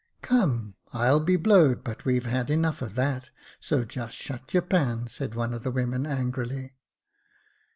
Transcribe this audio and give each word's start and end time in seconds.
"Come, 0.23 0.73
I'll 0.93 1.19
be 1.19 1.35
blowed 1.35 1.83
but 1.83 2.05
we've 2.05 2.25
had 2.25 2.49
enough 2.49 2.81
of 2.81 2.95
that, 2.95 3.29
so 3.59 3.85
just 3.85 4.15
shut 4.15 4.51
your 4.51 4.63
pan," 4.63 5.05
said 5.05 5.35
one 5.35 5.53
of 5.53 5.61
the 5.61 5.69
women, 5.69 6.07
angrily. 6.07 6.73